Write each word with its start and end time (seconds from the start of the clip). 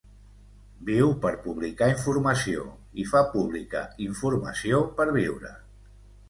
Viu 0.85 1.11
per 1.25 1.31
publicar 1.43 1.89
informació 1.95 2.63
i 3.03 3.05
fa 3.11 3.21
pública 3.35 3.83
informació 4.07 4.81
per 4.99 5.09
viure. 5.21 5.55